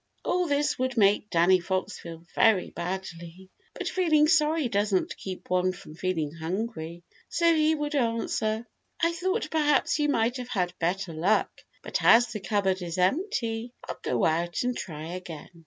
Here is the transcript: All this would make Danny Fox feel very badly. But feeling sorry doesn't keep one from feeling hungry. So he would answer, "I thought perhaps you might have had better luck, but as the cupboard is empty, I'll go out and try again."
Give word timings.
All 0.25 0.47
this 0.47 0.79
would 0.79 0.97
make 0.97 1.29
Danny 1.29 1.59
Fox 1.59 1.99
feel 1.99 2.23
very 2.33 2.71
badly. 2.71 3.51
But 3.75 3.87
feeling 3.87 4.27
sorry 4.27 4.67
doesn't 4.67 5.15
keep 5.15 5.51
one 5.51 5.73
from 5.73 5.93
feeling 5.93 6.31
hungry. 6.33 7.03
So 7.29 7.53
he 7.53 7.75
would 7.75 7.93
answer, 7.93 8.65
"I 8.99 9.11
thought 9.13 9.51
perhaps 9.51 9.99
you 9.99 10.09
might 10.09 10.37
have 10.37 10.49
had 10.49 10.73
better 10.79 11.13
luck, 11.13 11.51
but 11.83 12.01
as 12.03 12.31
the 12.33 12.39
cupboard 12.39 12.81
is 12.81 12.97
empty, 12.97 13.73
I'll 13.87 13.99
go 14.01 14.25
out 14.25 14.63
and 14.63 14.75
try 14.75 15.09
again." 15.13 15.51